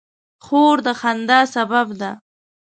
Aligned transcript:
خور 0.45 0.75
د 0.85 0.87
خندا 0.99 1.39
سبب 1.55 1.87
ده. 2.01 2.11